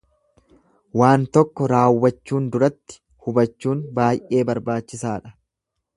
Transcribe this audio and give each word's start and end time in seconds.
Waan 1.01 1.25
tokko 1.37 1.67
raawwachuun 1.73 2.49
duratti 2.55 2.99
hubachuun 3.27 3.87
baay'ee 4.01 4.45
barbaachisaadha. 4.53 5.35